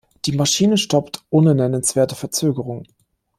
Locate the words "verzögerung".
2.15-2.85